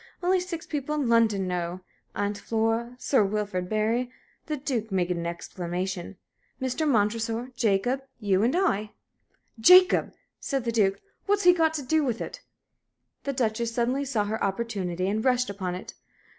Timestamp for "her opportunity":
14.25-15.07